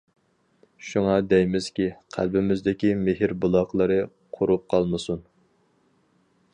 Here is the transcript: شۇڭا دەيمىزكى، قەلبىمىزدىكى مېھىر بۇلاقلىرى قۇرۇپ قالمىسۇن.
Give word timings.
شۇڭا 0.91 1.17
دەيمىزكى، 1.33 1.85
قەلبىمىزدىكى 2.15 2.91
مېھىر 3.03 3.35
بۇلاقلىرى 3.45 4.01
قۇرۇپ 4.39 4.67
قالمىسۇن. 4.75 5.25